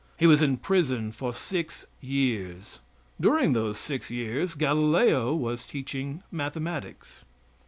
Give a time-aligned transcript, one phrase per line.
[0.17, 2.79] He was in prison for six years.
[3.19, 7.23] (During those six years Galileo was teaching mathematics.)